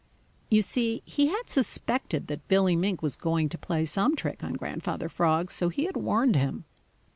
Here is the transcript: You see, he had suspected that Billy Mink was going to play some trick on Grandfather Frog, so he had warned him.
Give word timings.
You 0.49 0.63
see, 0.63 1.03
he 1.05 1.27
had 1.27 1.43
suspected 1.47 2.25
that 2.25 2.47
Billy 2.47 2.75
Mink 2.75 3.03
was 3.03 3.15
going 3.15 3.49
to 3.49 3.57
play 3.59 3.85
some 3.85 4.15
trick 4.15 4.43
on 4.43 4.53
Grandfather 4.53 5.09
Frog, 5.09 5.51
so 5.51 5.69
he 5.69 5.83
had 5.85 5.95
warned 5.95 6.35
him. 6.35 6.65